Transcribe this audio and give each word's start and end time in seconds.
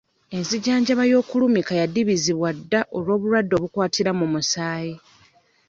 Enzijanjaba 0.37 1.03
ey'okulumika 1.07 1.73
yadibizibwa 1.81 2.49
dda 2.57 2.81
olw'obulwadde 2.97 3.53
obukwatira 3.57 4.11
mu 4.19 4.25
musaayi. 4.33 4.93